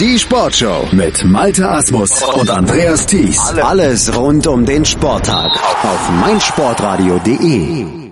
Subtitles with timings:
[0.00, 3.38] Die Sportshow mit Malte Asmus und Andreas Thies.
[3.62, 5.52] Alles rund um den Sporttag
[5.84, 8.03] auf meinsportradio.de.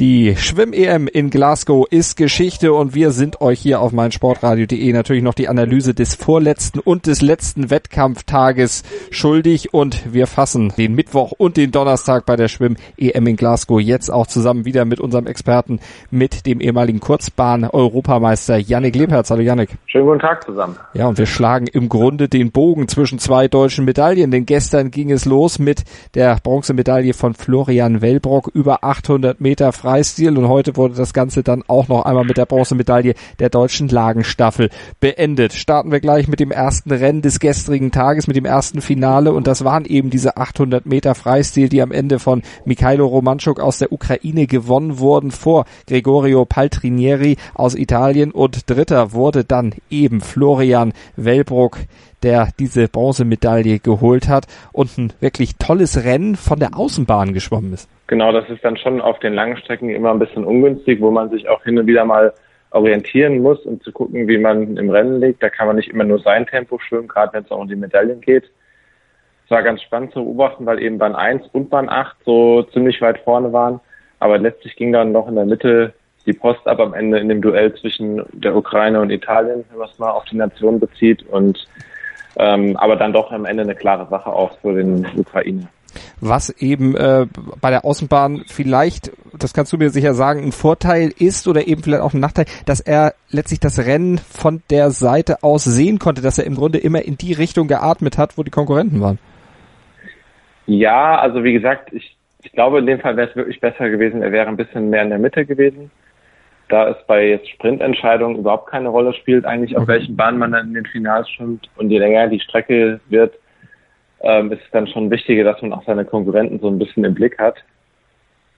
[0.00, 5.34] Die Schwimm-EM in Glasgow ist Geschichte und wir sind euch hier auf meinsportradio.de natürlich noch
[5.34, 8.82] die Analyse des vorletzten und des letzten Wettkampftages
[9.12, 14.10] schuldig und wir fassen den Mittwoch und den Donnerstag bei der Schwimm-EM in Glasgow jetzt
[14.10, 15.78] auch zusammen wieder mit unserem Experten,
[16.10, 19.30] mit dem ehemaligen Kurzbahn-Europameister Yannick Lebherz.
[19.30, 19.68] Hallo Yannick.
[19.86, 20.76] Schönen guten Tag zusammen.
[20.94, 25.12] Ja, und wir schlagen im Grunde den Bogen zwischen zwei deutschen Medaillen, denn gestern ging
[25.12, 25.84] es los mit
[26.14, 31.62] der Bronzemedaille von Florian Wellbrock über 800 Meter Freistil und heute wurde das Ganze dann
[31.68, 35.52] auch noch einmal mit der Bronzemedaille der deutschen Lagenstaffel beendet.
[35.52, 39.46] Starten wir gleich mit dem ersten Rennen des gestrigen Tages, mit dem ersten Finale und
[39.46, 43.92] das waren eben diese 800 Meter Freistil, die am Ende von Mikhailo Romanchuk aus der
[43.92, 51.80] Ukraine gewonnen wurden vor Gregorio Paltrinieri aus Italien und dritter wurde dann eben Florian Wellbrock
[52.24, 57.86] der diese Bronzemedaille geholt hat und ein wirklich tolles Rennen von der Außenbahn geschwommen ist.
[58.06, 61.30] Genau, das ist dann schon auf den langen Strecken immer ein bisschen ungünstig, wo man
[61.30, 62.34] sich auch hin und wieder mal
[62.70, 65.42] orientieren muss, um zu gucken, wie man im Rennen liegt.
[65.42, 67.76] Da kann man nicht immer nur sein Tempo schwimmen, gerade wenn es auch um die
[67.76, 68.50] Medaillen geht.
[69.44, 73.00] Es war ganz spannend zu beobachten, weil eben Bahn 1 und Bahn 8 so ziemlich
[73.00, 73.80] weit vorne waren.
[74.18, 75.92] Aber letztlich ging dann noch in der Mitte
[76.26, 79.88] die Post ab am Ende in dem Duell zwischen der Ukraine und Italien, wenn man
[79.88, 81.22] es mal auf die Nation bezieht.
[81.28, 81.68] Und
[82.36, 85.68] ähm, aber dann doch am Ende eine klare Sache auch für den Ukraine.
[86.20, 87.26] Was eben äh,
[87.60, 91.82] bei der Außenbahn vielleicht, das kannst du mir sicher sagen, ein Vorteil ist oder eben
[91.82, 96.22] vielleicht auch ein Nachteil, dass er letztlich das Rennen von der Seite aus sehen konnte,
[96.22, 99.18] dass er im Grunde immer in die Richtung geatmet hat, wo die Konkurrenten waren.
[100.66, 104.22] Ja, also wie gesagt, ich, ich glaube, in dem Fall wäre es wirklich besser gewesen,
[104.22, 105.90] er wäre ein bisschen mehr in der Mitte gewesen
[106.68, 110.68] da es bei jetzt Sprintentscheidungen überhaupt keine Rolle spielt, eigentlich auf welchen Bahn man dann
[110.68, 113.34] in den Finals schwimmt und je länger die Strecke wird,
[114.24, 117.14] ähm, ist es dann schon wichtiger, dass man auch seine Konkurrenten so ein bisschen im
[117.14, 117.56] Blick hat.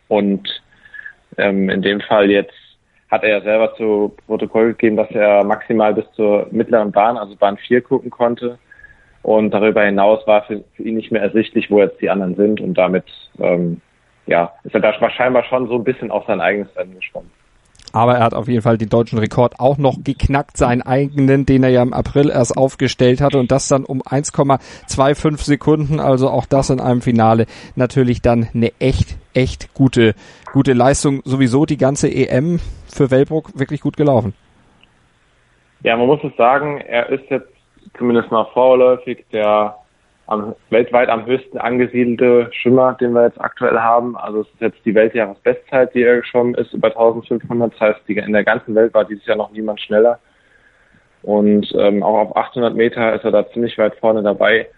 [0.08, 0.62] Und
[1.36, 2.54] ähm, in dem Fall jetzt
[3.10, 7.36] hat er ja selber zu Protokoll gegeben, dass er maximal bis zur mittleren Bahn, also
[7.36, 8.58] Bahn 4, gucken konnte.
[9.22, 12.60] Und darüber hinaus war für, für ihn nicht mehr ersichtlich, wo jetzt die anderen sind.
[12.60, 13.04] Und damit
[13.40, 13.80] ähm,
[14.26, 17.30] ja, ist er da wahrscheinlich schon so ein bisschen auf sein eigenes Rennen geschwommen.
[17.92, 21.62] Aber er hat auf jeden Fall den deutschen Rekord auch noch geknackt, seinen eigenen, den
[21.62, 26.00] er ja im April erst aufgestellt hatte und das dann um 1,25 Sekunden.
[26.00, 30.14] Also auch das in einem Finale natürlich dann eine echt, echt gute,
[30.52, 31.22] gute Leistung.
[31.24, 34.34] Sowieso die ganze EM für Wellbrook wirklich gut gelaufen.
[35.82, 37.48] Ja, man muss es sagen, er ist jetzt
[37.96, 39.76] zumindest mal vorläufig der
[40.26, 44.16] am, weltweit am höchsten angesiedelte Schwimmer, den wir jetzt aktuell haben.
[44.16, 47.72] Also es ist jetzt die Weltjahresbestzeit, die er geschwommen ist, über 1500.
[47.72, 50.18] Das heißt, in der ganzen Welt war dieses Jahr noch niemand schneller.
[51.22, 54.68] Und ähm, auch auf 800 Meter ist er da ziemlich weit vorne dabei.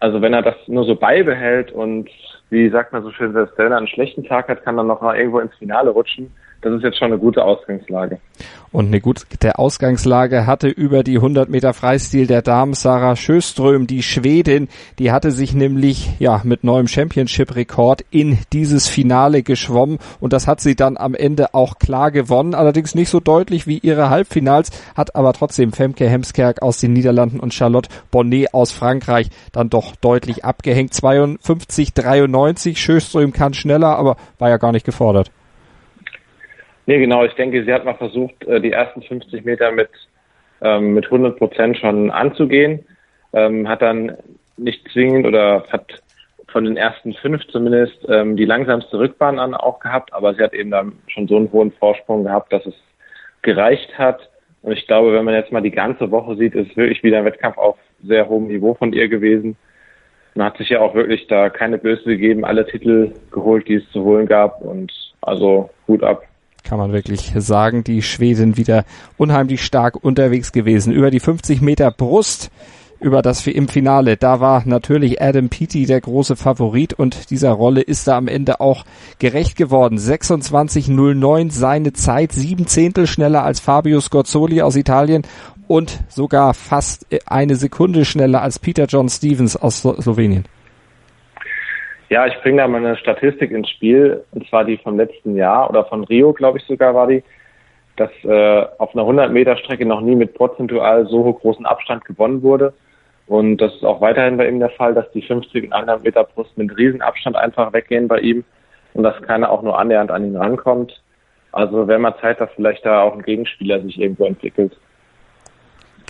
[0.00, 2.08] Also wenn er das nur so beibehält und
[2.50, 5.16] wie sagt man so schön, wenn er einen schlechten Tag hat, kann er noch mal
[5.16, 6.32] irgendwo ins Finale rutschen
[6.62, 8.18] das ist jetzt schon eine gute Ausgangslage.
[8.70, 14.02] Und eine gute Ausgangslage hatte über die 100 Meter Freistil der Damen Sarah Schöström, die
[14.02, 14.68] Schwedin,
[14.98, 20.60] die hatte sich nämlich ja mit neuem Championship-Rekord in dieses Finale geschwommen und das hat
[20.60, 25.16] sie dann am Ende auch klar gewonnen, allerdings nicht so deutlich wie ihre Halbfinals, hat
[25.16, 30.44] aber trotzdem Femke Hemskerk aus den Niederlanden und Charlotte Bonnet aus Frankreich dann doch deutlich
[30.44, 30.94] abgehängt.
[30.94, 35.30] 52, 93, Schöström kann schneller, aber war ja gar nicht gefordert.
[36.86, 37.24] Nee, genau.
[37.24, 39.90] Ich denke, sie hat mal versucht, äh, die ersten 50 Meter mit,
[40.60, 42.84] ähm, mit 100 Prozent schon anzugehen.
[43.32, 44.16] Ähm, hat dann
[44.56, 46.02] nicht zwingend oder hat
[46.48, 50.52] von den ersten fünf zumindest ähm, die langsamste Rückbahn an auch gehabt, aber sie hat
[50.52, 52.74] eben dann schon so einen hohen Vorsprung gehabt, dass es
[53.40, 54.28] gereicht hat.
[54.60, 57.24] Und ich glaube, wenn man jetzt mal die ganze Woche sieht, ist wirklich wieder ein
[57.24, 59.56] Wettkampf auf sehr hohem Niveau von ihr gewesen.
[60.34, 63.90] Man hat sich ja auch wirklich da keine Böse gegeben, alle Titel geholt, die es
[63.90, 66.22] zu holen gab und also gut ab
[66.64, 67.84] kann man wirklich sagen.
[67.84, 68.84] Die Schweden wieder
[69.16, 70.92] unheimlich stark unterwegs gewesen.
[70.92, 72.50] Über die 50 Meter Brust
[73.02, 74.16] über das im Finale.
[74.16, 78.60] Da war natürlich Adam Peaty der große Favorit und dieser Rolle ist er am Ende
[78.60, 78.84] auch
[79.18, 79.98] gerecht geworden.
[79.98, 85.22] 26.09 seine Zeit, sieben Zehntel schneller als Fabio Scorzoli aus Italien
[85.66, 90.44] und sogar fast eine Sekunde schneller als Peter John Stevens aus Slowenien.
[92.12, 95.70] Ja, ich bringe da mal eine Statistik ins Spiel, und zwar die vom letzten Jahr
[95.70, 97.22] oder von Rio, glaube ich sogar war die,
[97.96, 102.42] dass äh, auf einer 100 Meter Strecke noch nie mit prozentual so großen Abstand gewonnen
[102.42, 102.74] wurde.
[103.28, 106.24] Und das ist auch weiterhin bei ihm der Fall, dass die 50 und 100 Meter
[106.24, 108.44] Brust mit Riesenabstand einfach weggehen bei ihm
[108.92, 111.00] und dass keiner auch nur annähernd an ihn rankommt.
[111.50, 114.76] Also wäre mal Zeit, dass vielleicht da auch ein Gegenspieler sich irgendwo entwickelt.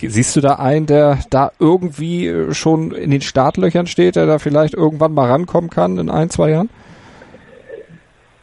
[0.09, 4.39] Siehst du da einen, der da irgendwie äh, schon in den Startlöchern steht, der da
[4.39, 6.69] vielleicht irgendwann mal rankommen kann in ein, zwei Jahren?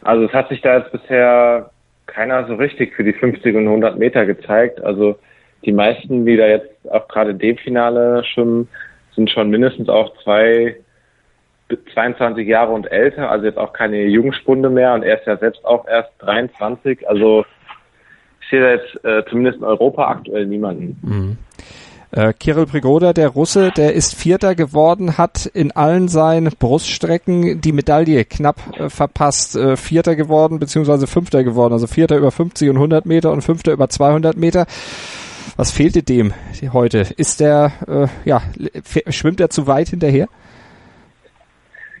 [0.03, 1.69] Also es hat sich da jetzt bisher
[2.07, 4.83] keiner so richtig für die 50 und 100 Meter gezeigt.
[4.83, 5.17] Also
[5.63, 8.67] die meisten, die da jetzt auch gerade dem Finale schwimmen,
[9.15, 10.75] sind schon mindestens auch zwei,
[11.93, 15.63] 22 Jahre und älter, also jetzt auch keine Jungspunde mehr und er ist ja selbst
[15.65, 17.07] auch erst 23.
[17.07, 17.45] Also
[18.59, 20.97] da jetzt äh, zumindest in Europa aktuell niemanden.
[21.01, 21.37] Mhm.
[22.13, 27.71] Äh, Kirill Prigoda, der Russe, der ist Vierter geworden, hat in allen seinen Bruststrecken die
[27.71, 29.55] Medaille knapp äh, verpasst.
[29.55, 31.71] Äh, Vierter geworden, beziehungsweise Fünfter geworden.
[31.71, 34.65] Also Vierter über 50 und 100 Meter und Fünfter über 200 Meter.
[35.55, 36.33] Was fehlte dem
[36.73, 36.99] heute?
[37.15, 38.41] Ist der, äh, ja,
[39.09, 40.27] schwimmt er zu weit hinterher?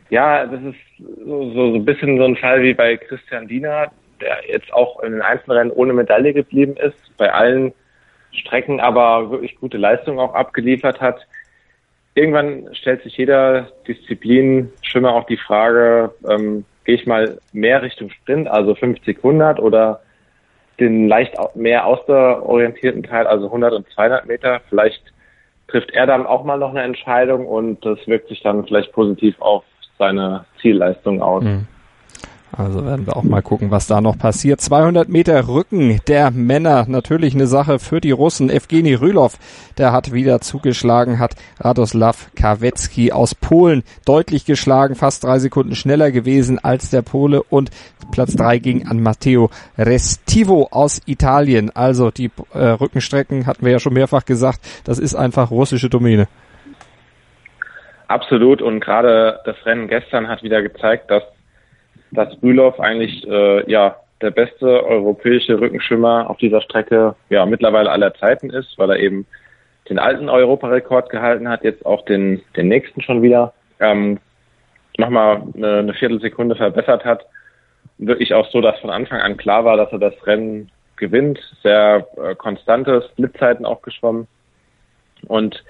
[0.09, 0.75] Ja, das ist
[1.25, 3.91] so, so, so ein bisschen so ein Fall wie bei Christian Diener,
[4.21, 6.97] der jetzt auch in den Einzelrennen ohne Medaille geblieben ist.
[7.17, 7.73] Bei allen
[8.31, 11.25] Strecken aber wirklich gute Leistung auch abgeliefert hat.
[12.13, 18.09] Irgendwann stellt sich jeder Disziplin Schwimmer auch die Frage, ähm, gehe ich mal mehr Richtung
[18.09, 20.01] Sprint, also 50, 100 oder
[20.79, 24.61] den leicht mehr ausdauerorientierten Teil, also 100 und 200 Meter.
[24.69, 25.01] Vielleicht
[25.67, 29.39] trifft er dann auch mal noch eine Entscheidung und das wirkt sich dann vielleicht positiv
[29.39, 29.63] auf
[29.97, 31.43] seine Zielleistung aus.
[31.43, 31.67] Mhm.
[32.55, 34.59] Also werden wir auch mal gucken, was da noch passiert.
[34.59, 38.49] 200 Meter Rücken der Männer, natürlich eine Sache für die Russen.
[38.49, 39.37] Evgeny Rylov,
[39.77, 46.11] der hat wieder zugeschlagen, hat Radoslav Kawecki aus Polen deutlich geschlagen, fast drei Sekunden schneller
[46.11, 47.71] gewesen als der Pole und
[48.11, 51.71] Platz drei ging an Matteo Restivo aus Italien.
[51.73, 56.27] Also die äh, Rückenstrecken hatten wir ja schon mehrfach gesagt, das ist einfach russische Domäne.
[58.09, 61.23] Absolut und gerade das Rennen gestern hat wieder gezeigt, dass
[62.11, 68.13] dass Bülow eigentlich äh, ja der beste europäische Rückenschwimmer auf dieser Strecke ja mittlerweile aller
[68.13, 69.25] Zeiten ist, weil er eben
[69.89, 74.19] den alten Europarekord gehalten hat, jetzt auch den, den nächsten schon wieder, ähm,
[74.97, 77.25] nochmal eine, eine Viertelsekunde verbessert hat.
[77.97, 82.07] Wirklich auch so, dass von Anfang an klar war, dass er das Rennen gewinnt, sehr
[82.23, 84.27] äh, konstante Splitzeiten auch geschwommen.
[85.27, 85.63] Und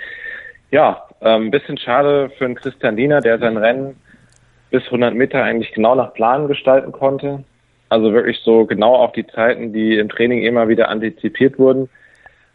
[0.71, 3.95] ja, ein ähm, bisschen schade für einen Christian Diener, der sein Rennen
[4.71, 7.43] bis 100 Meter eigentlich genau nach Plan gestalten konnte.
[7.89, 11.89] Also wirklich so genau auf die Zeiten, die im Training immer wieder antizipiert wurden.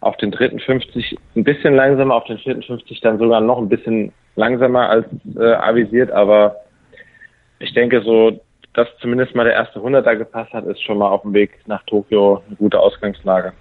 [0.01, 3.69] Auf den dritten 50 ein bisschen langsamer, auf den vierten 50 dann sogar noch ein
[3.69, 5.07] bisschen langsamer als
[5.39, 6.11] äh, avisiert.
[6.11, 6.57] Aber
[7.59, 8.41] ich denke so,
[8.73, 11.83] dass zumindest mal der erste 100er gepasst hat, ist schon mal auf dem Weg nach
[11.85, 13.53] Tokio eine gute Ausgangslage.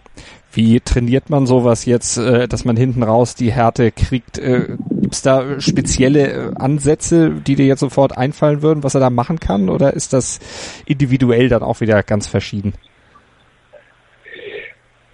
[0.52, 4.38] Wie trainiert man sowas jetzt, äh, dass man hinten raus die Härte kriegt?
[4.38, 9.02] Äh, Gibt es da spezielle äh, Ansätze, die dir jetzt sofort einfallen würden, was er
[9.02, 9.70] da machen kann?
[9.70, 10.40] Oder ist das
[10.86, 12.74] individuell dann auch wieder ganz verschieden?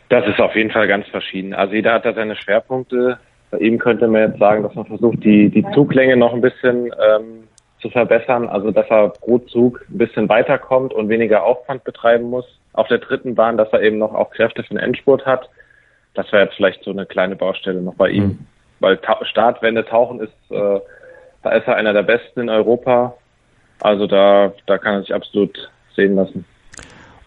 [0.10, 1.54] Das ist auf jeden Fall ganz verschieden.
[1.54, 3.18] Also jeder hat da seine Schwerpunkte.
[3.50, 6.86] Bei ihm könnte man jetzt sagen, dass man versucht, die, die Zuglänge noch ein bisschen
[6.86, 7.48] ähm,
[7.82, 8.48] zu verbessern.
[8.48, 13.00] Also dass er pro Zug ein bisschen weiterkommt und weniger Aufwand betreiben muss auf der
[13.00, 15.50] dritten Bahn, dass er eben noch auch Kräfte für den Endspurt hat.
[16.14, 18.24] Das wäre jetzt vielleicht so eine kleine Baustelle noch bei ihm.
[18.24, 18.40] Mhm.
[18.80, 20.80] Weil Ta Startwende tauchen ist, äh,
[21.44, 23.16] da ist er einer der besten in Europa.
[23.80, 26.46] Also da, da kann er sich absolut sehen lassen.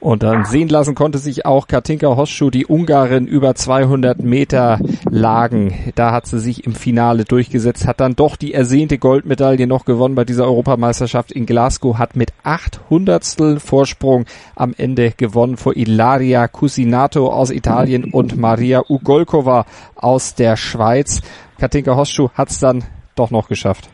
[0.04, 4.78] Und dann sehen lassen konnte sich auch Katinka Hosschuh, die Ungarin, über 200 Meter
[5.10, 5.92] Lagen.
[5.94, 10.14] Da hat sie sich im Finale durchgesetzt, hat dann doch die ersehnte Goldmedaille noch gewonnen
[10.14, 17.32] bei dieser Europameisterschaft in Glasgow, hat mit 800 Vorsprung am Ende gewonnen vor Ilaria Cusinato
[17.32, 19.64] aus Italien und Maria Ugolkova
[19.94, 21.22] aus der Schweiz.
[21.58, 23.88] Katinka Hosschuh hat es dann doch noch geschafft.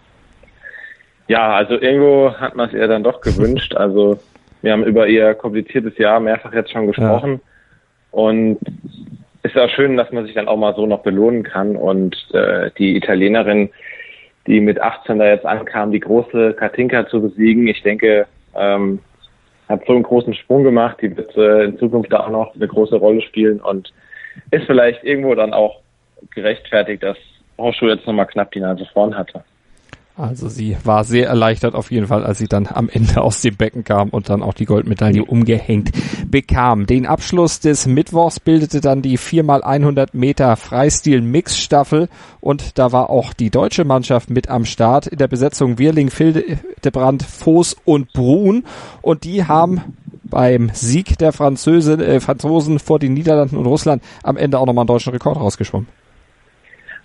[1.28, 3.76] Ja, also irgendwo hat man es ihr dann doch gewünscht.
[3.76, 4.18] Also
[4.62, 7.32] wir haben über ihr kompliziertes Jahr mehrfach jetzt schon gesprochen.
[7.32, 8.18] Ja.
[8.18, 8.58] Und
[9.42, 11.76] ist auch schön, dass man sich dann auch mal so noch belohnen kann.
[11.76, 13.70] Und äh, die Italienerin,
[14.46, 18.98] die mit 18 da jetzt ankam, die große Katinka zu besiegen, ich denke, ähm,
[19.68, 20.98] hat so einen großen Sprung gemacht.
[21.00, 23.92] Die wird äh, in Zukunft da auch noch eine große Rolle spielen und
[24.50, 25.80] ist vielleicht irgendwo dann auch
[26.34, 27.16] gerechtfertigt, dass
[27.56, 29.44] Horschuh jetzt nochmal knapp die Nase vorn hatte.
[30.20, 33.56] Also sie war sehr erleichtert auf jeden Fall, als sie dann am Ende aus dem
[33.56, 35.90] Becken kam und dann auch die Goldmedaille umgehängt
[36.30, 36.86] bekam.
[36.86, 42.08] Den Abschluss des Mittwochs bildete dann die 4x100 Meter Freistil-Mix-Staffel
[42.40, 47.22] und da war auch die deutsche Mannschaft mit am Start in der Besetzung Wirling, Fildebrand,
[47.22, 48.64] Voß und Brun
[49.00, 54.36] und die haben beim Sieg der Französin, äh, Franzosen vor den Niederlanden und Russland am
[54.36, 55.88] Ende auch nochmal einen deutschen Rekord rausgeschwommen.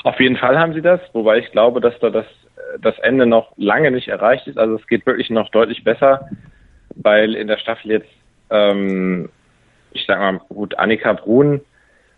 [0.04, 2.26] Auf jeden Fall haben sie das, wobei ich glaube, dass da das
[2.82, 4.58] das Ende noch lange nicht erreicht ist.
[4.58, 6.30] Also es geht wirklich noch deutlich besser,
[6.96, 8.12] weil in der Staffel jetzt,
[8.50, 9.30] ähm,
[9.92, 11.62] ich sag mal, gut, Annika Brun,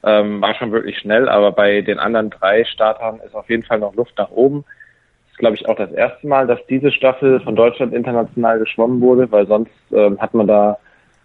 [0.04, 3.80] Ähm, war schon wirklich schnell, aber bei den anderen drei Startern ist auf jeden Fall
[3.80, 4.64] noch Luft nach oben.
[4.64, 9.02] Das ist, glaube ich, auch das erste Mal, dass diese Staffel von Deutschland international geschwommen
[9.02, 10.78] wurde, weil sonst ähm, hat man da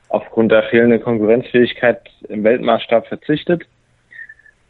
[0.09, 3.67] aufgrund der fehlenden Konkurrenzfähigkeit im Weltmaßstab verzichtet.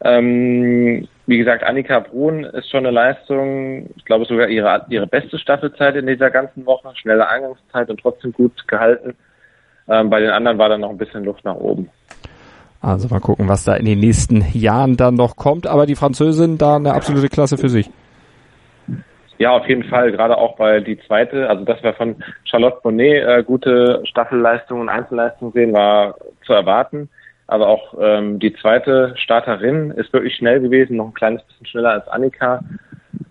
[0.03, 5.39] Ähm, wie gesagt, Annika Brun ist schon eine Leistung, ich glaube sogar ihre, ihre beste
[5.39, 9.15] Staffelzeit in dieser ganzen Woche, schnelle Eingangszeit und trotzdem gut gehalten.
[9.87, 11.89] Ähm, bei den anderen war dann noch ein bisschen Luft nach oben.
[12.81, 15.67] Also mal gucken, was da in den nächsten Jahren dann noch kommt.
[15.67, 17.89] Aber die Französin da eine absolute Klasse für sich.
[19.37, 20.11] Ja, auf jeden Fall.
[20.11, 24.89] Gerade auch weil die zweite, also dass wir von Charlotte Bonnet äh, gute Staffelleistungen und
[24.89, 27.09] Einzelleistungen sehen, war zu erwarten.
[27.47, 31.91] Aber auch ähm, die zweite Starterin ist wirklich schnell gewesen, noch ein kleines bisschen schneller
[31.91, 32.61] als Annika.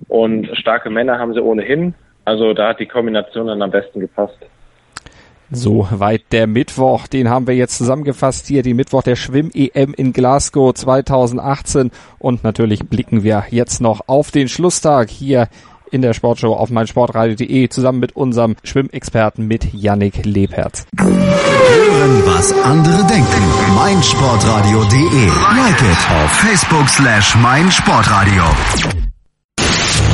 [0.08, 1.94] Und starke Männer haben sie ohnehin.
[2.24, 4.38] Also da hat die Kombination dann am besten gepasst.
[5.54, 10.14] So weit der Mittwoch, den haben wir jetzt zusammengefasst hier, die Mittwoch der Schwimm-EM in
[10.14, 15.48] Glasgow 2018 und natürlich blicken wir jetzt noch auf den Schlusstag hier
[15.92, 20.86] in der Sportshow auf meinsportradio.de zusammen mit unserem Schwimmexperten mit Yannick Lebherz.
[20.98, 23.42] Hören, was andere denken.
[23.74, 25.26] meinsportradio.de.
[25.56, 29.01] Like it auf Facebook slash meinsportradio.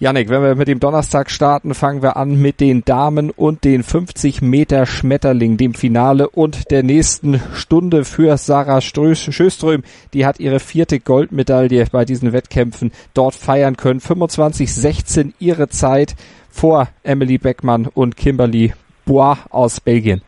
[0.00, 3.84] Janik, wenn wir mit dem Donnerstag starten, fangen wir an mit den Damen und den
[3.84, 9.84] 50 Meter Schmetterling, dem Finale und der nächsten Stunde für Sarah Schöström.
[10.12, 14.00] Die hat ihre vierte Goldmedaille bei diesen Wettkämpfen dort feiern können.
[14.00, 16.16] 25-16 ihre Zeit
[16.50, 18.72] vor Emily Beckmann und Kimberly
[19.06, 20.22] Bois aus Belgien.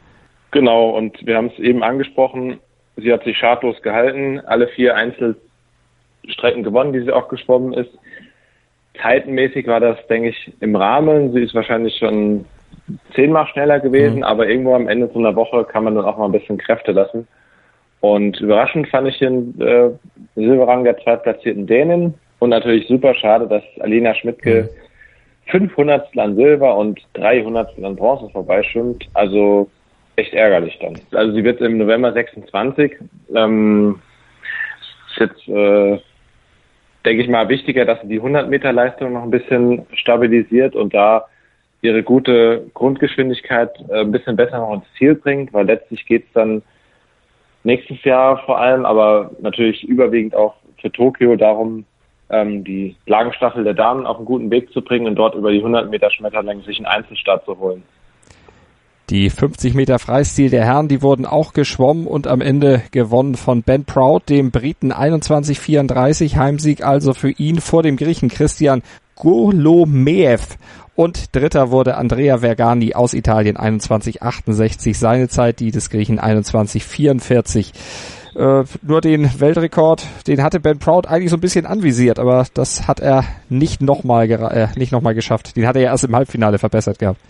[0.53, 2.61] Genau, und wir haben es eben angesprochen.
[2.97, 7.91] Sie hat sich schadlos gehalten, alle vier Einzelstrecken gewonnen, die sie auch geschwommen ist.
[9.03, 11.33] Zeitenmäßig war das, denke ich, im Rahmen.
[11.33, 12.45] Sie ist wahrscheinlich schon
[13.15, 14.25] zehnmal schneller gewesen, mhm.
[14.25, 16.93] aber irgendwo am Ende so einer Woche kann man dann auch mal ein bisschen Kräfte
[16.93, 17.27] lassen.
[18.01, 19.91] Und überraschend fand ich den äh,
[20.35, 25.51] Silberrang der zweitplatzierten Dänen und natürlich super schade, dass Alina Schmidtke mhm.
[25.51, 29.07] 500 an Silber und 300 an Bronze vorbeischwimmt.
[29.15, 29.71] Also
[30.17, 30.99] echt ärgerlich dann.
[31.13, 32.97] Also sie wird im November 26.
[33.35, 34.01] Ähm,
[35.11, 35.99] ist jetzt äh,
[37.07, 40.93] denke ich mal, wichtiger, dass sie die 100 Meter Leistung noch ein bisschen stabilisiert und
[40.93, 41.27] da
[41.81, 46.33] ihre gute Grundgeschwindigkeit äh, ein bisschen besser noch ins Ziel bringt, weil letztlich geht es
[46.33, 46.63] dann
[47.63, 51.85] nächstes Jahr vor allem, aber natürlich überwiegend auch für Tokio darum,
[52.29, 55.59] ähm, die Lagenstaffel der Damen auf einen guten Weg zu bringen und dort über die
[55.59, 57.85] 100 Meter Schmetterling sich einen Einzelstart zu holen.
[59.09, 63.63] Die 50 Meter Freistil der Herren, die wurden auch geschwommen und am Ende gewonnen von
[63.63, 66.35] Ben Proud, dem Briten 21-34.
[66.35, 68.83] Heimsieg also für ihn vor dem Griechen Christian
[69.15, 70.57] Golomeev.
[70.97, 74.97] Und dritter wurde Andrea Vergani aus Italien 21-68.
[74.97, 77.73] Seine Zeit, die des Griechen 21-44.
[78.35, 82.89] Äh, nur den Weltrekord, den hatte Ben Proud eigentlich so ein bisschen anvisiert, aber das
[82.89, 85.57] hat er nicht nochmal äh, nicht noch geschafft.
[85.57, 87.21] Den hat er ja erst im Halbfinale verbessert gehabt.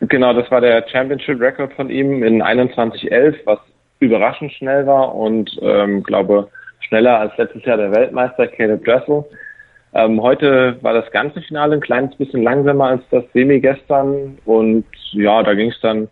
[0.00, 3.58] Genau, das war der Championship Record von ihm in 21.11, was
[3.98, 6.48] überraschend schnell war und ähm, glaube
[6.80, 9.24] schneller als letztes Jahr der Weltmeister Caleb Dressel.
[9.94, 14.84] Ähm, heute war das ganze Finale ein kleines bisschen langsamer als das Semi gestern und
[15.12, 16.08] ja, da ging es dann,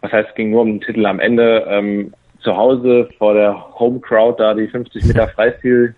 [0.00, 3.78] was heißt, es ging nur um den Titel am Ende ähm, zu Hause vor der
[3.78, 5.94] Home Crowd da die 50 Meter Freistil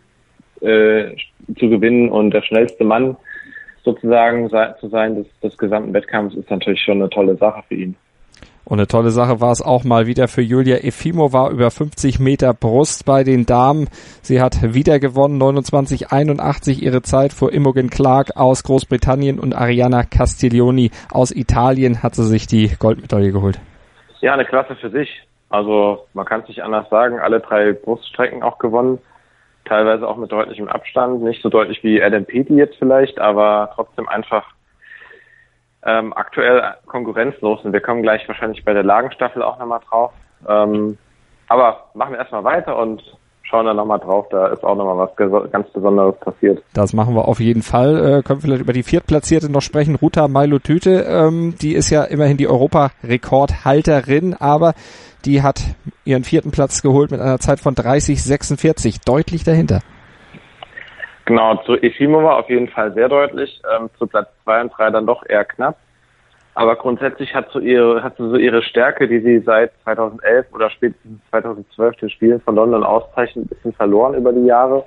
[0.61, 1.15] äh,
[1.59, 3.17] zu gewinnen und der schnellste Mann
[3.85, 4.51] sozusagen
[4.81, 7.97] zu sein des, des gesamten Wettkampfs ist natürlich schon eine tolle Sache für ihn.
[8.65, 12.55] Und eine tolle Sache war es auch mal wieder für Julia Efimova über 50 Meter
[12.55, 13.89] Brust bei den Damen.
[14.23, 20.93] Sie hat wieder gewonnen, 29,81 ihre Zeit vor Imogen Clark aus Großbritannien und Ariana Castiglioni
[21.11, 23.61] aus Italien hat sie sich die Goldmedaille geholt.
[24.23, 25.11] Ja, eine Klasse für sich.
[25.51, 27.19] Also man kann es nicht anders sagen.
[27.19, 28.99] Alle drei Bruststrecken auch gewonnen
[29.65, 34.09] teilweise auch mit deutlichem Abstand, nicht so deutlich wie Adam Peaty jetzt vielleicht, aber trotzdem
[34.09, 34.47] einfach
[35.85, 40.13] ähm, aktuell konkurrenzlos und wir kommen gleich wahrscheinlich bei der Lagenstaffel auch nochmal drauf.
[40.49, 40.99] Ähm,
[41.49, 43.03] aber machen wir erstmal weiter und
[43.55, 45.15] schauen dann nochmal drauf, da ist auch nochmal was
[45.53, 46.61] ganz Besonderes passiert.
[46.75, 47.97] Das machen wir auf jeden Fall.
[47.97, 49.95] Äh, können wir vielleicht über die Viertplatzierte noch sprechen.
[49.95, 54.75] Ruta Mailotüte, ähm, die ist ja immerhin die Europarekordhalterin, aber
[55.25, 55.63] die hat
[56.05, 59.83] ihren vierten Platz geholt mit einer Zeit von 30,46, deutlich dahinter.
[61.27, 65.07] Genau, zu Efimova auf jeden Fall sehr deutlich, ähm, zu Platz zwei und drei dann
[65.07, 65.77] doch eher knapp.
[66.55, 70.71] Aber grundsätzlich hat, so ihre, hat sie so ihre Stärke, die sie seit 2011 oder
[70.71, 74.85] spätestens 2012 den Spielen von London auszeichnet, ein bisschen verloren über die Jahre.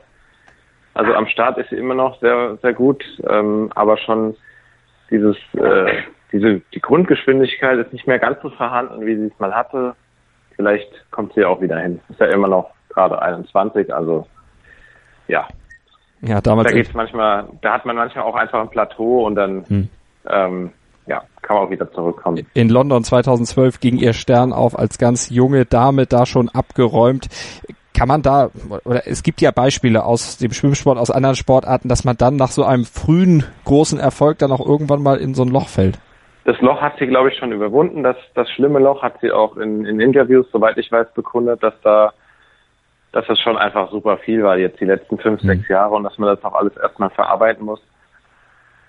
[0.93, 4.35] Also am Start ist sie immer noch sehr, sehr gut, ähm, aber schon
[5.11, 5.91] dieses, äh,
[6.31, 9.95] diese, die Grundgeschwindigkeit ist nicht mehr ganz so vorhanden, wie sie es mal hatte.
[10.55, 11.99] Vielleicht kommt sie auch wieder hin.
[12.09, 14.25] Ist ja immer noch gerade 21, also
[15.27, 15.47] ja.
[16.21, 16.67] Ja, damals.
[16.67, 19.89] Da geht's manchmal, da hat man manchmal auch einfach ein Plateau und dann hm.
[20.27, 20.71] ähm,
[21.07, 22.45] ja, kann man auch wieder zurückkommen.
[22.53, 27.27] In London 2012 ging ihr Stern auf als ganz junge Dame da schon abgeräumt.
[27.97, 28.51] Kann man da,
[28.83, 32.49] oder es gibt ja Beispiele aus dem Schwimmsport, aus anderen Sportarten, dass man dann nach
[32.49, 35.97] so einem frühen großen Erfolg dann auch irgendwann mal in so ein Loch fällt.
[36.43, 38.03] Das Loch hat sie, glaube ich, schon überwunden.
[38.03, 41.73] Das, das schlimme Loch hat sie auch in, in Interviews, soweit ich weiß, bekundet, dass
[41.81, 42.13] da,
[43.13, 45.47] dass das schon einfach super viel war jetzt die letzten fünf, mhm.
[45.47, 47.81] sechs Jahre und dass man das auch alles erstmal verarbeiten muss.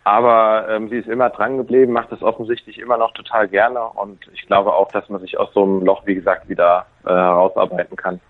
[0.05, 4.19] Aber ähm, sie ist immer dran geblieben, macht es offensichtlich immer noch total gerne und
[4.33, 7.97] ich glaube auch, dass man sich aus so einem Loch, wie gesagt, wieder äh, herausarbeiten
[7.97, 8.21] kann.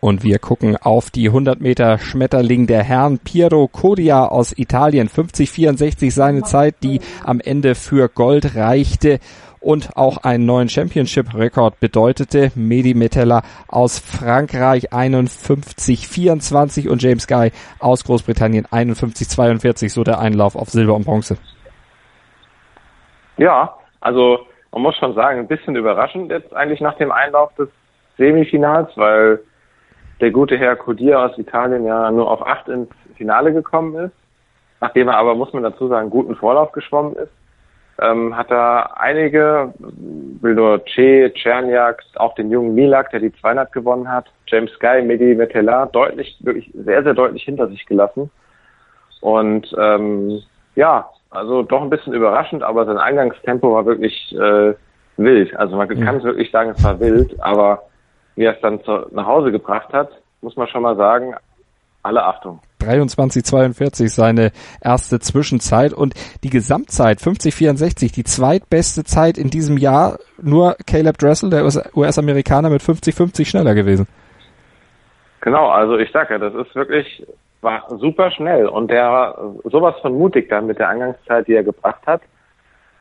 [0.00, 3.20] Und wir gucken auf die 100 Meter Schmetterling der Herren.
[3.20, 9.18] Piero Codia aus Italien, 50-64 seine Zeit, die am Ende für Gold reichte
[9.64, 12.52] und auch einen neuen Championship-Rekord bedeutete.
[12.54, 20.68] Medi Metella aus Frankreich 51-24 und James Guy aus Großbritannien 51-42, so der Einlauf auf
[20.68, 21.38] Silber und Bronze.
[23.38, 27.68] Ja, also man muss schon sagen, ein bisschen überraschend jetzt eigentlich nach dem Einlauf des
[28.18, 29.40] Semifinals, weil
[30.20, 34.14] der gute Herr Codir aus Italien ja nur auf acht ins Finale gekommen ist,
[34.80, 37.32] nachdem er aber, muss man dazu sagen, guten Vorlauf geschwommen ist
[38.00, 43.72] ähm, hat er einige, will nur Che, Czerniak, auch den jungen Milak, der die 200
[43.72, 48.30] gewonnen hat, James Guy, Medi Metella, deutlich, wirklich sehr, sehr deutlich hinter sich gelassen.
[49.20, 50.42] Und ähm,
[50.74, 54.74] ja, also doch ein bisschen überraschend, aber sein Eingangstempo war wirklich äh,
[55.16, 55.56] wild.
[55.56, 57.82] Also man kann es wirklich sagen, es war wild, aber
[58.36, 60.10] wie er es dann zu, nach Hause gebracht hat,
[60.42, 61.34] muss man schon mal sagen,
[62.04, 62.60] alle Achtung.
[62.80, 66.14] 23,42 seine erste Zwischenzeit und
[66.44, 70.18] die Gesamtzeit 50,64, die zweitbeste Zeit in diesem Jahr.
[70.40, 74.06] Nur Caleb Dressel, der US-Amerikaner, mit 50,50 schneller gewesen.
[75.40, 77.26] Genau, also ich sage ja, das ist wirklich
[77.64, 82.06] war super schnell und der sowas von mutig dann mit der Angangszeit, die er gebracht
[82.06, 82.20] hat.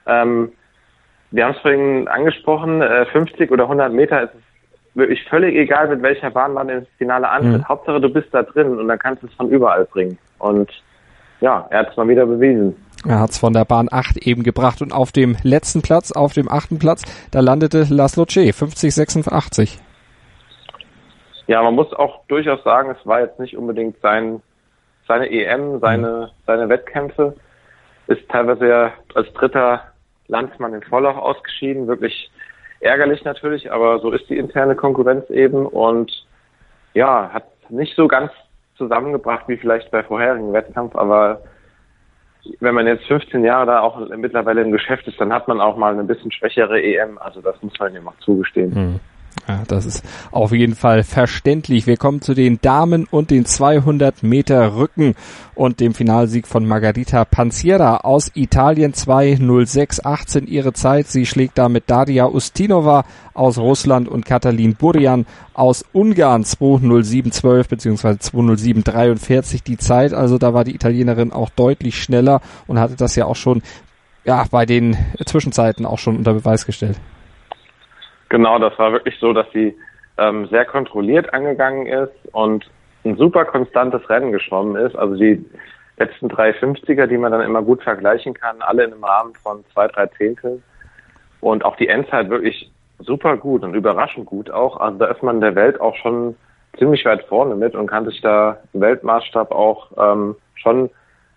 [0.07, 0.53] Ähm,
[1.31, 4.42] wir haben es vorhin angesprochen, äh, 50 oder 100 Meter ist es
[4.95, 7.61] wirklich völlig egal, mit welcher Bahn man ins Finale antritt.
[7.61, 7.67] Mhm.
[7.67, 10.17] Hauptsache, du bist da drin und dann kannst du es von überall bringen.
[10.39, 10.71] Und
[11.41, 12.75] ja, er hat es mal wieder bewiesen.
[13.05, 16.33] Er hat es von der Bahn 8 eben gebracht und auf dem letzten Platz, auf
[16.33, 19.79] dem achten Platz, da landete Laszlo Che, 50-86.
[21.47, 24.41] Ja, man muss auch durchaus sagen, es war jetzt nicht unbedingt sein,
[25.05, 26.45] seine EM, seine, mhm.
[26.47, 27.35] seine Wettkämpfe.
[28.07, 29.81] Ist teilweise ja als dritter
[30.27, 32.31] Landsmann in Vorlauf ausgeschieden, wirklich
[32.83, 36.11] ärgerlich natürlich, aber so ist die interne Konkurrenz eben und
[36.93, 38.31] ja, hat nicht so ganz
[38.75, 41.41] zusammengebracht wie vielleicht bei vorherigen Wettkampf, aber
[42.59, 45.77] wenn man jetzt 15 Jahre da auch mittlerweile im Geschäft ist, dann hat man auch
[45.77, 48.75] mal eine bisschen schwächere EM, also das muss man ihm auch zugestehen.
[48.75, 48.99] Hm.
[49.47, 51.85] Ja, das ist auf jeden Fall verständlich.
[51.85, 55.15] Wir kommen zu den Damen und den 200 Meter Rücken
[55.53, 61.07] und dem Finalsieg von Margarita Panziera aus Italien 2.06.18 ihre Zeit.
[61.07, 63.03] Sie schlägt damit Daria Ustinova
[63.33, 68.07] aus Russland und Katalin Burjan aus Ungarn 2.07.12 bzw.
[68.07, 70.13] 2.07.43 die Zeit.
[70.13, 73.61] Also da war die Italienerin auch deutlich schneller und hatte das ja auch schon
[74.23, 76.97] ja, bei den Zwischenzeiten auch schon unter Beweis gestellt.
[78.33, 79.77] Genau, das war wirklich so, dass sie
[80.17, 82.67] ähm, sehr kontrolliert angegangen ist und
[83.05, 84.95] ein super konstantes Rennen geschwommen ist.
[84.95, 85.45] Also die
[85.97, 89.63] letzten drei 50er, die man dann immer gut vergleichen kann, alle in einem Rahmen von
[89.71, 90.63] zwei, drei Zehntel.
[91.41, 94.77] Und auch die Endzeit wirklich super gut und überraschend gut auch.
[94.77, 96.35] Also da ist man der Welt auch schon
[96.79, 100.89] ziemlich weit vorne mit und kann sich da im Weltmaßstab auch ähm, schon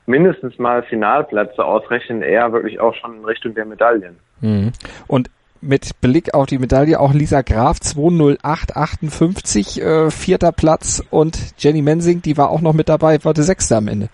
[0.06, 4.16] mindestens mal Finalplätze ausrechnen, eher wirklich auch schon in Richtung der Medaillen.
[4.40, 4.72] Mhm.
[5.08, 5.28] Und
[5.60, 12.22] mit Blick auf die Medaille auch Lisa Graf 20858 äh, vierter Platz und Jenny Mensing,
[12.22, 14.08] die war auch noch mit dabei, war die sechste am Ende.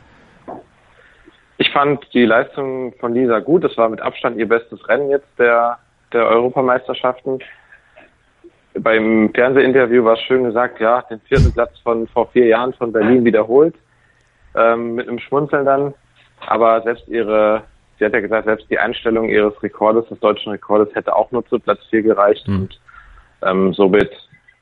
[1.59, 3.63] Ich fand die Leistung von Lisa gut.
[3.63, 5.79] Das war mit Abstand ihr bestes Rennen jetzt der,
[6.13, 7.39] der Europameisterschaften.
[8.75, 12.91] Beim Fernsehinterview war es schön gesagt, ja, den vierten Platz von vor vier Jahren von
[12.91, 13.77] Berlin wiederholt.
[14.57, 15.95] Ähm, mit einem Schmunzeln dann.
[16.47, 17.63] Aber selbst ihre
[18.03, 21.47] sie hat ja gesagt, selbst die Einstellung ihres Rekordes, des deutschen Rekordes, hätte auch nur
[21.47, 22.63] zu Platz 4 gereicht mhm.
[22.63, 22.81] und
[23.43, 24.11] ähm, somit,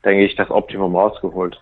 [0.05, 1.59] denke ich, das Optimum rausgeholt.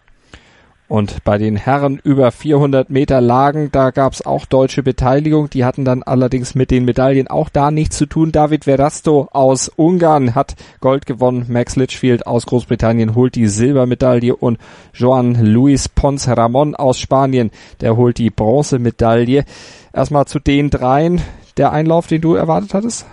[0.89, 5.50] Und bei den Herren über 400 Meter Lagen, da gab es auch deutsche Beteiligung.
[5.50, 8.32] Die hatten dann allerdings mit den Medaillen auch da nichts zu tun.
[8.32, 11.46] David Verasto aus Ungarn hat Gold gewonnen.
[11.48, 14.58] Max Litchfield aus Großbritannien holt die Silbermedaille und
[14.92, 19.46] Joan Luis Pons Ramon aus Spanien, der holt die Bronzemedaille.
[19.94, 21.22] Erstmal zu den dreien.
[21.60, 23.06] Der Einlauf, den du erwartet hattest?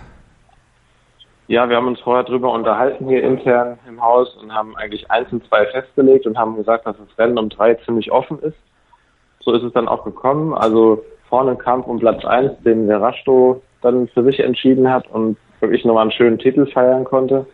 [1.47, 5.29] Ja, wir haben uns vorher drüber unterhalten hier intern im Haus und haben eigentlich eins
[5.33, 8.55] und zwei festgelegt und haben gesagt, dass das Rennen um drei ziemlich offen ist.
[9.41, 10.53] So ist es dann auch gekommen.
[10.53, 15.83] Also vorne Kampf um Platz eins, den Verasto dann für sich entschieden hat und wirklich
[15.83, 17.45] nochmal einen schönen Titel feiern konnte.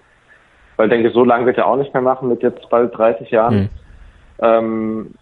[0.75, 3.31] Weil ich denke, so lange wird er auch nicht mehr machen mit jetzt bald 30
[3.31, 3.55] Jahren.
[3.55, 3.69] Mhm.
[4.39, 5.13] Ähm,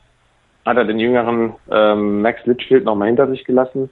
[0.66, 3.90] hat er den jüngeren ähm, Max Litchfield nochmal hinter sich gelassen.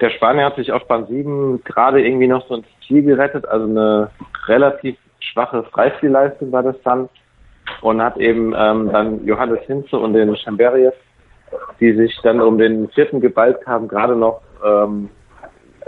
[0.00, 3.66] Der Spanier hat sich auf Bahn 7 gerade irgendwie noch so ins Ziel gerettet, also
[3.66, 4.10] eine
[4.46, 7.08] relativ schwache Freistilleistung war das dann
[7.80, 10.94] und hat eben ähm, dann Johannes Hinze und den Chamberiev,
[11.80, 15.08] die sich dann um den vierten geballt haben, gerade noch ähm,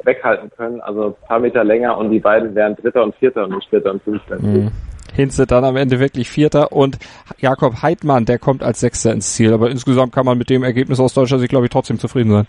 [0.05, 3.55] weghalten können, also ein paar Meter länger und die beiden wären Dritter und Vierter und
[3.55, 4.41] nicht Vierter und Fünfter.
[4.41, 4.71] Mhm.
[5.15, 6.99] Hinze dann am Ende wirklich Vierter und
[7.39, 9.53] Jakob Heidmann, der kommt als Sechster ins Ziel.
[9.53, 12.47] Aber insgesamt kann man mit dem Ergebnis aus Deutschland sich, glaube ich, trotzdem zufrieden sein.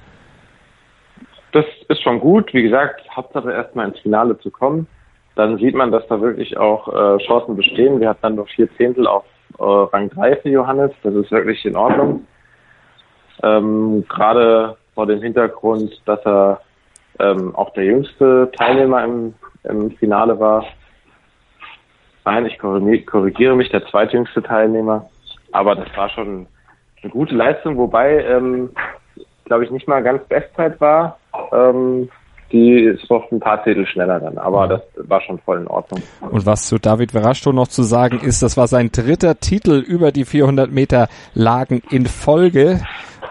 [1.51, 2.53] Das ist schon gut.
[2.53, 4.87] Wie gesagt, Hauptsache erstmal ins Finale zu kommen.
[5.35, 7.99] Dann sieht man, dass da wirklich auch äh, Chancen bestehen.
[7.99, 9.23] Wir hatten dann nur vier Zehntel auf
[9.57, 10.91] äh, Rang 3 für Johannes.
[11.03, 12.27] Das ist wirklich in Ordnung.
[13.41, 16.61] Ähm, Gerade vor dem Hintergrund, dass er
[17.19, 19.33] ähm, auch der jüngste Teilnehmer im,
[19.63, 20.65] im Finale war.
[22.25, 25.09] Nein, ich korrigiere mich, der zweitjüngste Teilnehmer.
[25.51, 26.47] Aber das war schon
[27.01, 28.69] eine gute Leistung, wobei, ähm,
[29.45, 31.18] glaube ich, nicht mal ganz Bestzeit war.
[31.51, 32.09] Ähm,
[32.51, 36.01] die ist noch ein paar Titel schneller dann, aber das war schon voll in Ordnung.
[36.19, 40.11] Und was zu David Verashto noch zu sagen ist, das war sein dritter Titel über
[40.11, 42.81] die 400 Meter Lagen in Folge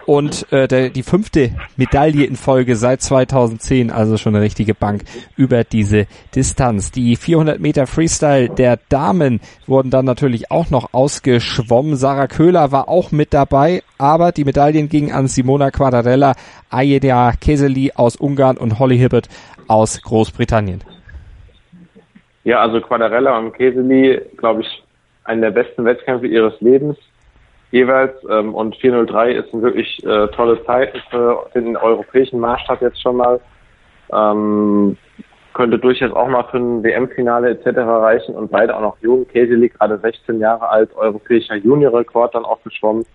[0.09, 5.03] und äh, der, die fünfte Medaille in Folge seit 2010, also schon eine richtige Bank
[5.37, 6.89] über diese Distanz.
[6.91, 11.95] Die 400 Meter Freestyle der Damen wurden dann natürlich auch noch ausgeschwommen.
[11.95, 16.33] Sarah Köhler war auch mit dabei, aber die Medaillen gingen an Simona Quadarella,
[16.71, 19.29] Ayeda Keseli aus Ungarn und Holly Hibbert
[19.67, 20.83] aus Großbritannien.
[22.45, 24.83] Ja, also Quadarella und Keseli, glaube ich,
[25.25, 26.97] einen der besten Wettkämpfe ihres Lebens
[27.71, 28.13] jeweils.
[28.29, 33.17] Ähm, und 403 ist ein wirklich äh, tolles Zeiten für den europäischen Maßstab jetzt schon
[33.17, 33.39] mal.
[34.11, 34.97] Ähm,
[35.53, 37.79] könnte durchaus auch mal für ein WM-Finale etc.
[37.79, 39.27] reichen und beide auch noch jung.
[39.27, 43.05] Casey gerade 16 Jahre alt, europäischer Junior-Rekord dann auch geschwommen.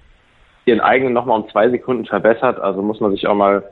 [0.66, 3.62] Ihren eigenen nochmal um zwei Sekunden verbessert, also muss man sich auch mal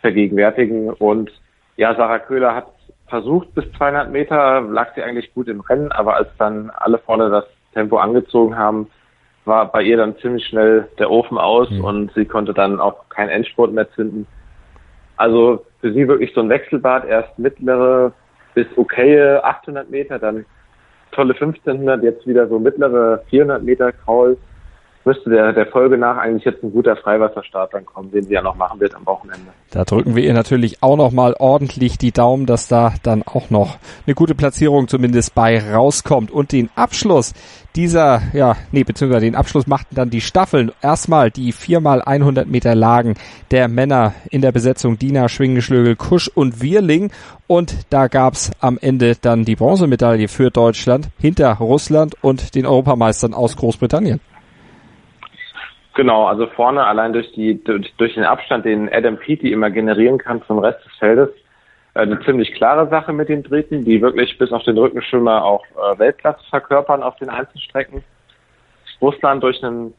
[0.00, 0.90] vergegenwärtigen.
[0.90, 1.30] Und
[1.76, 2.66] ja, Sarah Köhler hat
[3.08, 7.28] versucht, bis 200 Meter lag sie eigentlich gut im Rennen, aber als dann alle vorne
[7.30, 7.44] das
[7.74, 8.88] Tempo angezogen haben,
[9.44, 11.84] war bei ihr dann ziemlich schnell der Ofen aus mhm.
[11.84, 14.26] und sie konnte dann auch keinen Endspurt mehr zünden.
[15.16, 18.12] Also für sie wirklich so ein Wechselbad, erst mittlere
[18.54, 20.44] bis okaye 800 Meter, dann
[21.10, 24.36] tolle 1500, jetzt wieder so mittlere 400 Meter Kraul
[25.04, 28.42] müsste der, der Folge nach eigentlich jetzt ein guter Freiwasserstart dann kommen, den sie ja
[28.42, 29.48] noch machen wird am Wochenende.
[29.70, 33.50] Da drücken wir ihr natürlich auch noch mal ordentlich die Daumen, dass da dann auch
[33.50, 36.30] noch eine gute Platzierung zumindest bei rauskommt.
[36.30, 37.32] Und den Abschluss
[37.74, 40.72] dieser, ja, nee, beziehungsweise den Abschluss machten dann die Staffeln.
[40.82, 43.14] Erstmal die viermal 100 Meter Lagen
[43.50, 47.10] der Männer in der Besetzung Dina, Schwingenschlögel, Kusch und Wirling.
[47.46, 53.34] Und da gab's am Ende dann die Bronzemedaille für Deutschland hinter Russland und den Europameistern
[53.34, 54.20] aus Großbritannien.
[55.94, 60.42] Genau, also vorne allein durch die durch, den Abstand, den Adam Peaty immer generieren kann
[60.44, 61.28] zum Rest des Feldes,
[61.94, 65.64] äh, eine ziemlich klare Sache mit den Dritten, die wirklich bis auf den Rückenschwimmer auch
[65.64, 68.02] äh, Weltklasse verkörpern auf den Einzelstrecken.
[69.02, 69.92] Russland durch einen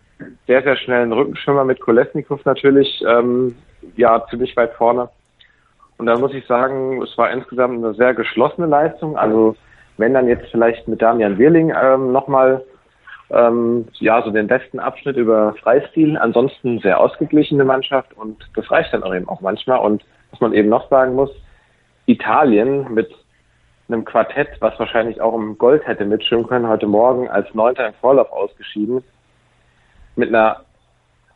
[0.48, 3.56] sehr, sehr schnellen Rückenschwimmer mit Kolesnikov natürlich ähm,
[3.96, 5.10] ja ziemlich weit vorne.
[5.98, 9.18] Und da muss ich sagen, es war insgesamt eine sehr geschlossene Leistung.
[9.18, 9.56] Also
[9.98, 12.64] wenn dann jetzt vielleicht mit Damian Wirling ähm, nochmal
[13.34, 16.18] ähm, ja, so den besten Abschnitt über Freistil.
[16.18, 19.80] Ansonsten sehr ausgeglichene Mannschaft und das reicht dann auch eben auch manchmal.
[19.80, 21.32] Und was man eben noch sagen muss,
[22.06, 23.12] Italien mit
[23.88, 27.94] einem Quartett, was wahrscheinlich auch im Gold hätte mitschwimmen können, heute Morgen als Neunter im
[27.96, 29.04] Vorlauf ausgeschieden,
[30.16, 30.62] mit einer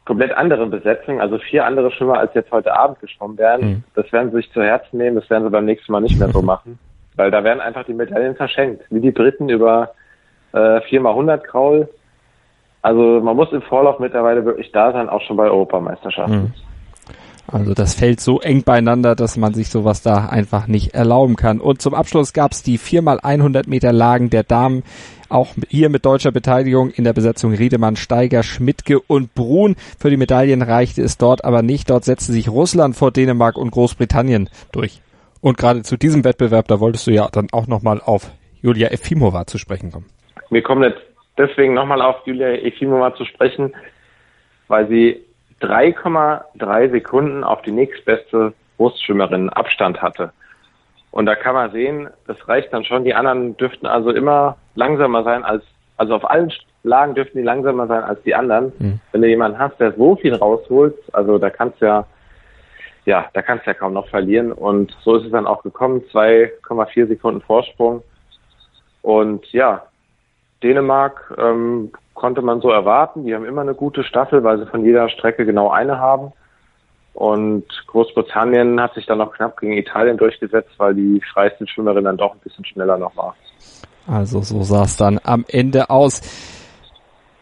[0.06, 3.62] komplett anderen Besetzung, also vier andere Schwimmer als jetzt heute Abend geschwommen wären.
[3.62, 3.84] Mhm.
[3.96, 6.30] Das werden sie sich zu Herzen nehmen, das werden sie beim nächsten Mal nicht mehr
[6.30, 6.80] so machen,
[7.16, 9.92] weil da werden einfach die Medaillen verschenkt, wie die Briten über
[10.58, 11.90] äh, 4x100 Kraul.
[12.82, 16.36] Also man muss im Vorlauf mittlerweile wirklich da sein, auch schon bei Europameisterschaften.
[16.36, 16.54] Mhm.
[17.50, 21.62] Also das fällt so eng beieinander, dass man sich sowas da einfach nicht erlauben kann.
[21.62, 24.84] Und zum Abschluss gab es die 4x100 Meter Lagen der Damen.
[25.30, 29.76] Auch hier mit deutscher Beteiligung in der Besetzung Riedemann, Steiger, Schmidtke und Brun.
[29.98, 31.90] Für die Medaillen reichte es dort aber nicht.
[31.90, 35.02] Dort setzte sich Russland vor Dänemark und Großbritannien durch.
[35.40, 39.48] Und gerade zu diesem Wettbewerb, da wolltest du ja dann auch nochmal auf Julia Efimova
[39.48, 40.06] zu sprechen kommen.
[40.50, 41.02] Wir kommen jetzt
[41.38, 43.74] deswegen nochmal auf Julia Efimova zu sprechen,
[44.68, 45.24] weil sie
[45.62, 50.32] 3,3 Sekunden auf die nächstbeste Brustschwimmerin Abstand hatte.
[51.12, 53.04] Und da kann man sehen, das reicht dann schon.
[53.04, 55.64] Die anderen dürften also immer langsamer sein als,
[55.98, 56.52] also auf allen
[56.84, 58.72] Lagen dürften die langsamer sein als die anderen.
[58.78, 59.00] Mhm.
[59.12, 62.06] Wenn du jemanden hast, der so viel rausholt, also da kannst du ja,
[63.06, 64.52] ja, da kannst du ja kaum noch verlieren.
[64.52, 66.04] Und so ist es dann auch gekommen.
[66.14, 68.04] 2,4 Sekunden Vorsprung.
[69.02, 69.87] Und ja,
[70.64, 73.26] Dänemark ähm, konnte man so erwarten.
[73.26, 76.34] Die haben immer eine gute Staffel, weil sie von jeder Strecke genau eine haben.
[77.14, 82.34] Und Großbritannien hat sich dann noch knapp gegen Italien durchgesetzt, weil die Freistilschwimmerin dann doch
[82.34, 83.36] ein bisschen schneller noch war.
[84.08, 86.22] Also so sah es dann am Ende aus.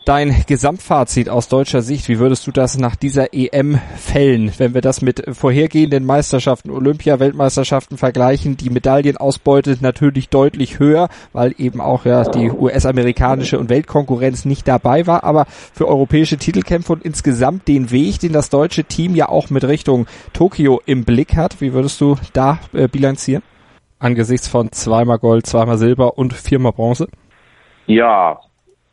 [0.05, 4.81] Dein Gesamtfazit aus deutscher Sicht, wie würdest du das nach dieser EM fällen, wenn wir
[4.81, 8.55] das mit vorhergehenden Meisterschaften, Olympia, Weltmeisterschaften vergleichen?
[8.55, 15.07] Die Medaillenausbeute natürlich deutlich höher, weil eben auch ja die US-amerikanische und Weltkonkurrenz nicht dabei
[15.07, 19.49] war, aber für europäische Titelkämpfe und insgesamt den Weg, den das deutsche Team ja auch
[19.49, 23.41] mit Richtung Tokio im Blick hat, wie würdest du da äh, bilanzieren?
[23.97, 27.07] Angesichts von zweimal Gold, zweimal Silber und viermal Bronze?
[27.87, 28.39] Ja,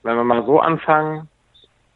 [0.02, 1.28] wenn wir mal so anfangen,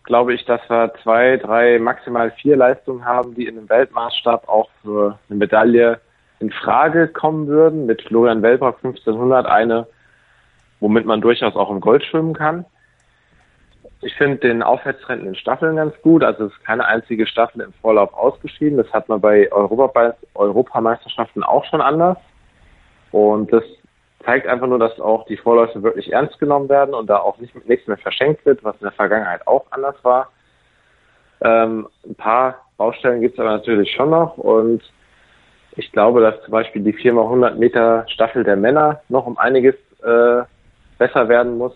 [0.05, 4.71] glaube ich, dass wir zwei, drei, maximal vier Leistungen haben, die in einem Weltmaßstab auch
[4.83, 6.01] für eine Medaille
[6.39, 7.87] in Frage kommen würden.
[7.87, 9.87] Mit Florian Wellbrock 1500 eine,
[10.81, 12.65] womit man durchaus auch im Gold schwimmen kann.
[14.03, 16.23] Ich finde den Aufwärtstrend in Staffeln ganz gut.
[16.23, 18.77] Also es ist keine einzige Staffel im Vorlauf ausgeschieden.
[18.79, 22.19] Das hat man bei Europameisterschaften auch schon anders.
[23.11, 23.65] Und das
[24.27, 27.55] zeigt einfach nur, dass auch die Vorläufe wirklich ernst genommen werden und da auch nicht,
[27.69, 30.31] nichts mehr verschenkt wird, was in der Vergangenheit auch anders war.
[31.41, 34.83] Ähm, ein paar Baustellen gibt es aber natürlich schon noch und
[35.77, 40.43] ich glaube, dass zum Beispiel die 4x100 Meter Staffel der Männer noch um einiges äh,
[40.99, 41.73] besser werden muss.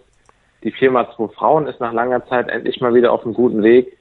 [0.65, 3.97] Die 4x2 Frauen ist nach langer Zeit endlich mal wieder auf einem guten Weg.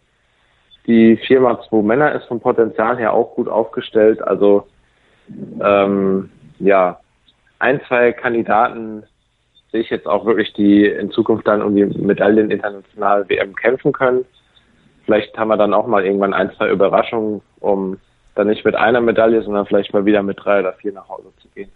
[0.88, 4.22] Die 4x2 Männer ist vom Potenzial her auch gut aufgestellt.
[4.22, 4.68] Also
[5.62, 7.00] ähm, ja,
[7.60, 9.04] ein, zwei Kandidaten
[9.72, 13.92] sehe ich jetzt auch wirklich, die in Zukunft dann um die Medaillen international WM kämpfen
[13.92, 14.26] können.
[15.06, 17.98] Vielleicht haben wir dann auch mal irgendwann ein, zwei Überraschungen, um
[18.36, 21.32] dann nicht mit einer Medaille, sondern vielleicht mal wieder mit drei oder vier nach Hause
[21.42, 21.70] zu gehen.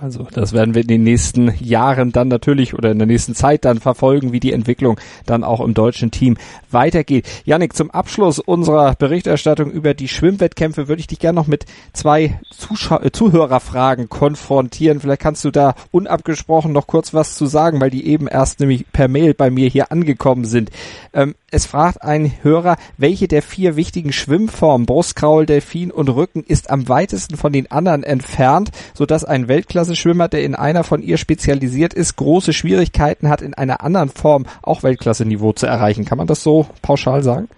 [0.00, 3.64] Also das werden wir in den nächsten Jahren dann natürlich oder in der nächsten Zeit
[3.64, 6.36] dann verfolgen, wie die Entwicklung dann auch im deutschen Team
[6.70, 7.26] weitergeht.
[7.44, 12.38] Janik, zum Abschluss unserer Berichterstattung über die Schwimmwettkämpfe würde ich dich gerne noch mit zwei
[12.50, 15.00] Zuschau äh, Zuhörerfragen konfrontieren.
[15.00, 18.86] Vielleicht kannst du da unabgesprochen noch kurz was zu sagen, weil die eben erst nämlich
[18.92, 20.70] per Mail bei mir hier angekommen sind.
[21.12, 26.68] Ähm, es fragt ein Hörer, welche der vier wichtigen Schwimmformen, Brustkraul, Delfin und Rücken, ist
[26.68, 31.92] am weitesten von den anderen entfernt, sodass ein Weltklasse-Schwimmer, der in einer von ihr spezialisiert
[31.92, 36.06] ist, große Schwierigkeiten hat, in einer anderen Form auch Weltklasse-Niveau zu erreichen.
[36.06, 37.48] Kann man das so pauschal sagen?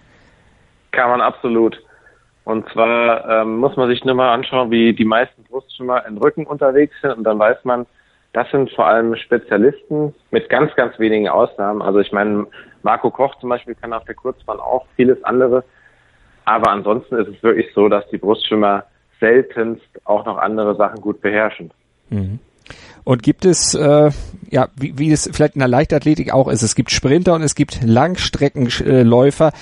[0.91, 1.81] Kann man absolut.
[2.43, 6.45] Und zwar ähm, muss man sich nur mal anschauen, wie die meisten Brustschwimmer in Rücken
[6.45, 7.85] unterwegs sind und dann weiß man,
[8.33, 11.81] das sind vor allem Spezialisten mit ganz, ganz wenigen Ausnahmen.
[11.81, 12.47] Also ich meine,
[12.83, 15.63] Marco Koch zum Beispiel kann auf der Kurzbahn auch vieles andere.
[16.43, 18.85] Aber ansonsten ist es wirklich so, dass die Brustschwimmer
[19.19, 21.71] seltenst auch noch andere Sachen gut beherrschen.
[22.11, 22.39] Mhm.
[23.03, 24.11] Und gibt es, äh,
[24.51, 27.55] ja, wie, wie es vielleicht in der Leichtathletik auch ist, es gibt Sprinter und es
[27.55, 29.53] gibt Langstreckenläufer,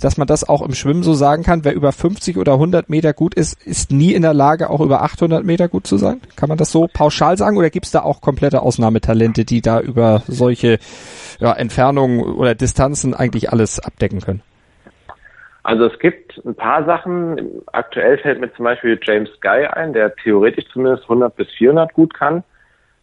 [0.00, 3.12] dass man das auch im Schwimmen so sagen kann, wer über 50 oder 100 Meter
[3.12, 6.20] gut ist, ist nie in der Lage, auch über 800 Meter gut zu sein?
[6.34, 9.80] Kann man das so pauschal sagen oder gibt es da auch komplette Ausnahmetalente, die da
[9.80, 10.80] über solche
[11.38, 14.42] ja, Entfernungen oder Distanzen eigentlich alles abdecken können?
[15.68, 17.60] Also es gibt ein paar Sachen.
[17.66, 22.14] Aktuell fällt mir zum Beispiel James Guy ein, der theoretisch zumindest 100 bis 400 gut
[22.14, 22.42] kann.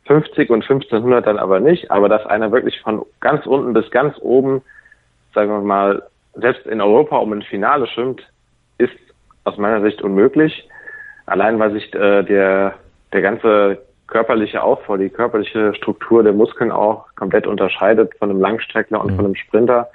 [0.07, 1.91] 50 und 1500 dann aber nicht.
[1.91, 4.63] Aber dass einer wirklich von ganz unten bis ganz oben,
[5.35, 8.27] sagen wir mal, selbst in Europa um ein Finale schwimmt,
[8.79, 8.97] ist
[9.43, 10.67] aus meiner Sicht unmöglich.
[11.27, 12.73] Allein weil sich äh, der,
[13.13, 19.01] der ganze körperliche Aufbau, die körperliche Struktur der Muskeln auch komplett unterscheidet von einem Langstreckler
[19.01, 19.15] und mhm.
[19.17, 19.87] von einem Sprinter.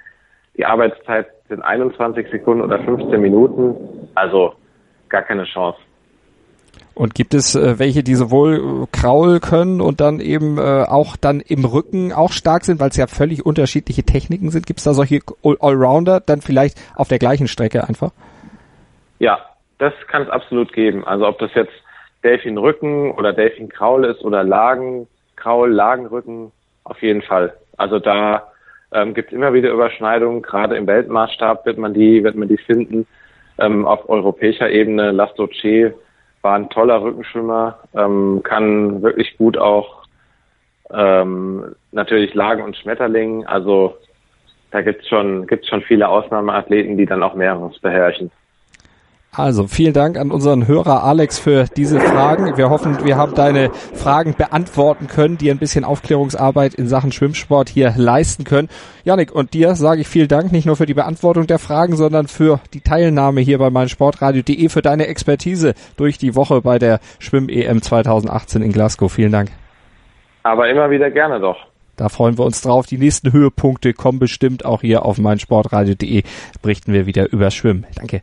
[0.57, 4.55] Die Arbeitszeit sind 21 Sekunden oder 15 Minuten, also
[5.09, 5.79] gar keine Chance.
[6.95, 11.41] Und gibt es äh, welche, die sowohl Kraul können und dann eben äh, auch dann
[11.41, 14.67] im Rücken auch stark sind, weil es ja völlig unterschiedliche Techniken sind?
[14.67, 18.13] Gibt es da solche Allrounder dann vielleicht auf der gleichen Strecke einfach?
[19.19, 19.39] Ja,
[19.79, 21.05] das kann es absolut geben.
[21.07, 21.73] Also ob das jetzt
[22.23, 26.53] Delfinrücken oder Delfinkraul ist oder Lagenkraul, Lagenrücken,
[26.85, 27.55] auf jeden Fall.
[27.77, 28.50] Also da
[28.93, 30.43] ähm, gibt es immer wieder Überschneidungen.
[30.43, 33.07] Gerade im Weltmaßstab wird man die, wird man die finden.
[33.59, 35.95] Ähm, auf europäischer Ebene, Lastoche
[36.43, 40.05] war ein toller Rückenschwimmer, ähm, kann wirklich gut auch
[40.93, 43.47] ähm, natürlich Lagen und Schmetterling.
[43.47, 43.97] Also
[44.71, 48.31] da gibt's schon, gibt's schon viele Ausnahmeathleten, die dann auch mehreres beherrschen.
[49.33, 52.57] Also vielen Dank an unseren Hörer Alex für diese Fragen.
[52.57, 57.69] Wir hoffen, wir haben deine Fragen beantworten können, die ein bisschen Aufklärungsarbeit in Sachen Schwimmsport
[57.69, 58.69] hier leisten können.
[59.05, 62.27] Janik, und dir sage ich vielen Dank, nicht nur für die Beantwortung der Fragen, sondern
[62.27, 67.83] für die Teilnahme hier bei meinsportradio.de, für deine Expertise durch die Woche bei der Schwimm-EM
[67.83, 69.13] 2018 in Glasgow.
[69.13, 69.51] Vielen Dank.
[70.43, 71.59] Aber immer wieder gerne doch.
[71.97, 72.87] Da freuen wir uns drauf.
[72.87, 76.25] Die nächsten Höhepunkte kommen bestimmt auch hier auf meinsportradio.de.
[76.63, 77.87] Berichten wir wieder über Schwimmen.
[77.95, 78.23] Danke.